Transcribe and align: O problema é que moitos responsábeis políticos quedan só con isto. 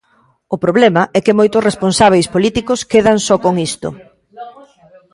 O 0.55 0.57
problema 0.63 1.03
é 1.17 1.19
que 1.25 1.37
moitos 1.39 1.65
responsábeis 1.69 2.27
políticos 2.35 2.79
quedan 2.91 3.17
só 3.27 3.35
con 3.45 3.53
isto. 3.69 3.87